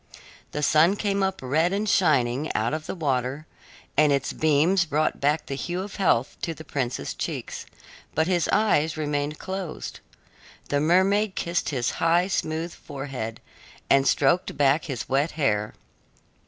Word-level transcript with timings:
The 0.51 0.63
sun 0.63 0.95
came 0.95 1.21
up 1.21 1.41
red 1.43 1.71
and 1.71 1.87
shining 1.87 2.51
out 2.55 2.73
of 2.73 2.87
the 2.87 2.95
water, 2.95 3.45
and 3.95 4.11
its 4.11 4.33
beams 4.33 4.83
brought 4.83 5.21
back 5.21 5.45
the 5.45 5.53
hue 5.53 5.81
of 5.83 5.97
health 5.97 6.37
to 6.41 6.55
the 6.55 6.63
prince's 6.63 7.13
cheeks, 7.13 7.67
but 8.15 8.25
his 8.25 8.49
eyes 8.51 8.97
remained 8.97 9.37
closed. 9.37 9.99
The 10.69 10.79
mermaid 10.79 11.35
kissed 11.35 11.69
his 11.69 11.91
high, 12.01 12.25
smooth 12.29 12.73
forehead 12.73 13.41
and 13.91 14.07
stroked 14.07 14.57
back 14.57 14.85
his 14.85 15.07
wet 15.07 15.33
hair. 15.33 15.75